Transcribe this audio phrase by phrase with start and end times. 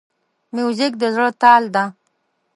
[0.55, 1.83] موزیک د زړه تال ده.